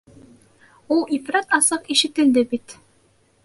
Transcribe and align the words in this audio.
Ул 0.95 1.03
ифрат 1.17 1.55
асыҡ 1.59 1.87
ишетелде 1.97 2.47
бит... 2.55 2.79